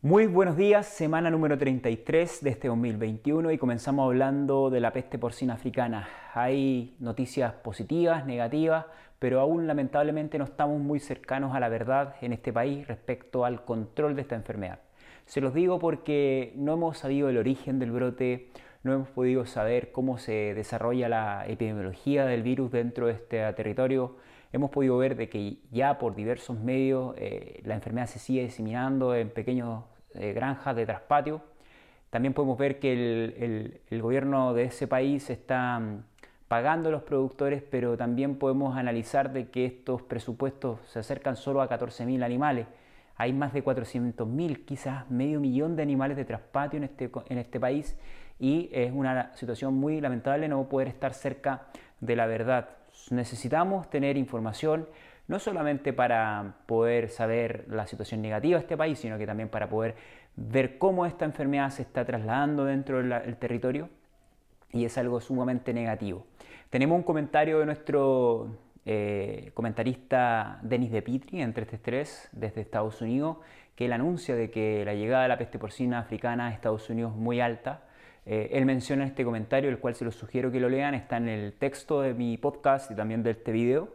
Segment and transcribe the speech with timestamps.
[0.00, 5.18] Muy buenos días, semana número 33 de este 2021 y comenzamos hablando de la peste
[5.18, 6.08] porcina africana.
[6.34, 8.86] Hay noticias positivas, negativas,
[9.18, 13.64] pero aún lamentablemente no estamos muy cercanos a la verdad en este país respecto al
[13.64, 14.78] control de esta enfermedad.
[15.26, 18.50] Se los digo porque no hemos sabido el origen del brote,
[18.84, 24.14] no hemos podido saber cómo se desarrolla la epidemiología del virus dentro de este territorio.
[24.52, 29.14] Hemos podido ver de que ya por diversos medios eh, la enfermedad se sigue diseminando
[29.14, 29.82] en pequeñas
[30.14, 31.42] eh, granjas de traspatio.
[32.10, 36.02] También podemos ver que el, el gobierno de ese país está mm,
[36.48, 41.60] pagando a los productores, pero también podemos analizar de que estos presupuestos se acercan solo
[41.60, 42.66] a 14.000 animales.
[43.16, 47.60] Hay más de 400.000, quizás medio millón de animales de traspatio en este, en este
[47.60, 47.96] país
[48.38, 51.66] y es una situación muy lamentable no poder estar cerca
[52.00, 52.77] de la verdad.
[53.10, 54.88] Necesitamos tener información
[55.28, 59.68] no solamente para poder saber la situación negativa de este país, sino que también para
[59.68, 59.94] poder
[60.36, 63.88] ver cómo esta enfermedad se está trasladando dentro del territorio
[64.72, 66.26] y es algo sumamente negativo.
[66.70, 73.02] Tenemos un comentario de nuestro eh, comentarista Denis de Pitri entre este tres desde Estados
[73.02, 73.38] Unidos,
[73.74, 77.12] que él anuncia de que la llegada de la peste porcina africana a Estados Unidos
[77.12, 77.82] es muy alta.
[78.30, 81.30] Eh, él menciona este comentario, el cual se los sugiero que lo lean, está en
[81.30, 83.88] el texto de mi podcast y también de este video,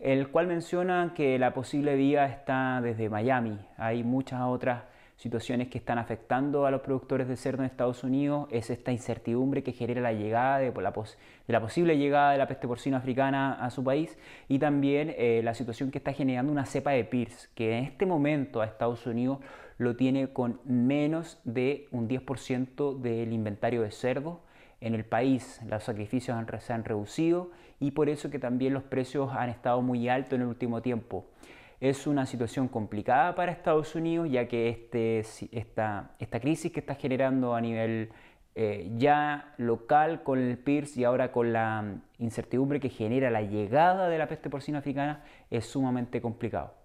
[0.00, 3.60] el cual menciona que la posible vía está desde Miami.
[3.76, 4.82] Hay muchas otras
[5.20, 9.62] situaciones que están afectando a los productores de cerdo en Estados Unidos es esta incertidumbre
[9.62, 13.52] que genera la llegada de la, de la posible llegada de la peste porcina africana
[13.52, 14.18] a su país
[14.48, 18.06] y también eh, la situación que está generando una cepa de PIRS que en este
[18.06, 19.40] momento a Estados Unidos
[19.80, 24.42] lo tiene con menos de un 10% del inventario de cerdo
[24.82, 29.30] en el país los sacrificios se han reducido y por eso que también los precios
[29.32, 31.24] han estado muy altos en el último tiempo.
[31.80, 36.94] Es una situación complicada para Estados Unidos, ya que este, esta, esta crisis que está
[36.94, 38.10] generando a nivel
[38.54, 44.10] eh, ya local con el PIRS y ahora con la incertidumbre que genera la llegada
[44.10, 46.79] de la peste porcina africana es sumamente complicado.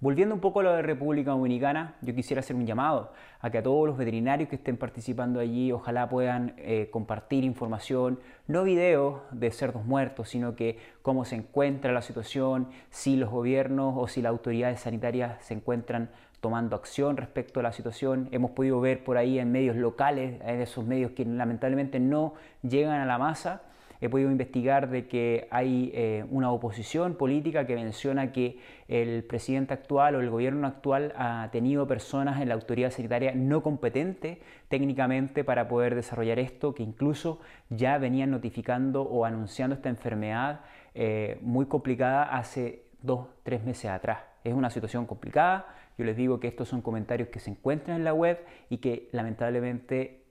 [0.00, 3.58] Volviendo un poco a lo de República Dominicana, yo quisiera hacer un llamado a que
[3.58, 9.22] a todos los veterinarios que estén participando allí ojalá puedan eh, compartir información, no videos
[9.30, 14.20] de cerdos muertos, sino que cómo se encuentra la situación, si los gobiernos o si
[14.20, 16.10] las autoridades sanitarias se encuentran
[16.40, 18.28] tomando acción respecto a la situación.
[18.32, 23.00] Hemos podido ver por ahí en medios locales, en esos medios que lamentablemente no llegan
[23.00, 23.62] a la masa,
[24.00, 29.74] he podido investigar de que hay eh, una oposición política que menciona que el presidente
[29.74, 34.38] actual o el gobierno actual ha tenido personas en la autoridad sanitaria no competentes
[34.68, 37.40] técnicamente para poder desarrollar esto, que incluso
[37.70, 40.60] ya venían notificando o anunciando esta enfermedad
[40.94, 44.18] eh, muy complicada hace dos, tres meses atrás.
[44.42, 45.66] Es una situación complicada.
[45.96, 49.08] Yo les digo que estos son comentarios que se encuentran en la web y que
[49.12, 50.23] lamentablemente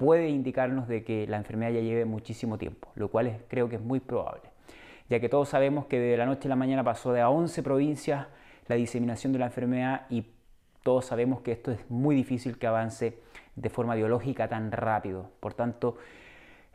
[0.00, 3.82] puede indicarnos de que la enfermedad ya lleve muchísimo tiempo, lo cual creo que es
[3.82, 4.44] muy probable,
[5.10, 7.62] ya que todos sabemos que de la noche a la mañana pasó de a 11
[7.62, 8.26] provincias
[8.66, 10.24] la diseminación de la enfermedad y
[10.82, 13.18] todos sabemos que esto es muy difícil que avance
[13.56, 15.32] de forma biológica tan rápido.
[15.38, 15.98] Por tanto,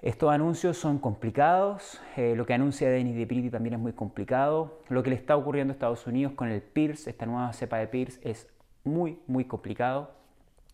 [0.03, 5.01] estos anuncios son complicados, eh, lo que anuncia Denis de también es muy complicado, lo
[5.01, 8.19] que le está ocurriendo a Estados Unidos con el PIRS, esta nueva cepa de PIRS,
[8.21, 8.47] es
[8.83, 10.11] muy, muy complicado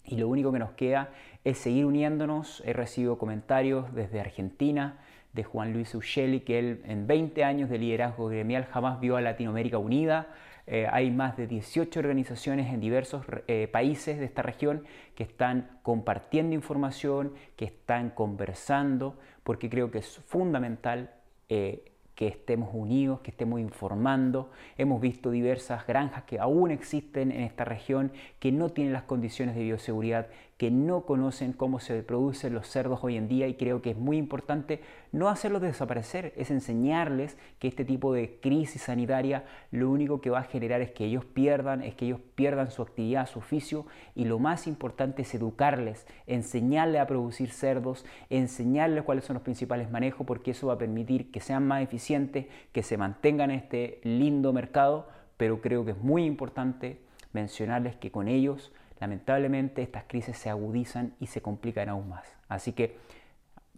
[0.05, 1.09] y lo único que nos queda
[1.43, 2.61] es seguir uniéndonos.
[2.65, 4.99] He recibido comentarios desde Argentina
[5.33, 9.21] de Juan Luis Uccelli que él en 20 años de liderazgo gremial jamás vio a
[9.21, 10.27] Latinoamérica unida.
[10.67, 14.83] Eh, hay más de 18 organizaciones en diversos eh, países de esta región
[15.15, 21.11] que están compartiendo información, que están conversando, porque creo que es fundamental
[21.49, 21.90] eh,
[22.21, 24.51] que estemos unidos, que estemos informando.
[24.77, 29.55] Hemos visto diversas granjas que aún existen en esta región que no tienen las condiciones
[29.55, 30.27] de bioseguridad
[30.61, 33.97] que no conocen cómo se producen los cerdos hoy en día y creo que es
[33.97, 34.79] muy importante
[35.11, 40.41] no hacerlos desaparecer, es enseñarles que este tipo de crisis sanitaria lo único que va
[40.41, 44.25] a generar es que ellos pierdan, es que ellos pierdan su actividad, su oficio y
[44.25, 50.27] lo más importante es educarles, enseñarles a producir cerdos, enseñarles cuáles son los principales manejos
[50.27, 54.53] porque eso va a permitir que sean más eficientes, que se mantengan en este lindo
[54.53, 55.07] mercado,
[55.37, 56.99] pero creo que es muy importante
[57.33, 62.37] mencionarles que con ellos lamentablemente estas crisis se agudizan y se complican aún más.
[62.47, 62.97] Así que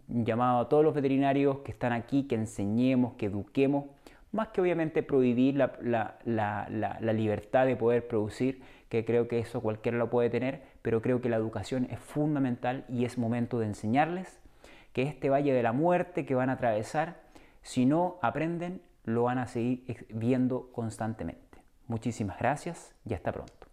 [0.06, 3.86] llamado a todos los veterinarios que están aquí, que enseñemos, que eduquemos,
[4.32, 9.96] más que obviamente prohibir la, la, libertad de poder producir, que creo que eso cualquiera
[9.96, 14.40] lo puede tener, pero creo que la educación es fundamental y es momento de enseñarles
[14.92, 17.16] que este valle de la muerte que van a atravesar,
[17.62, 21.62] si no aprenden, lo van a seguir viendo constantemente.
[21.86, 23.63] Muchísimas gracias y hasta pronto.